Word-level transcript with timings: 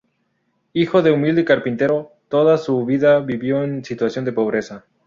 Hijo 0.73 1.03
de 1.03 1.11
un 1.11 1.19
humilde 1.19 1.45
carpintero, 1.45 2.13
toda 2.27 2.57
su 2.57 2.83
vida 2.87 3.19
vivió 3.19 3.63
en 3.63 3.85
situación 3.85 4.25
de 4.25 4.33
pobreza. 4.33 4.85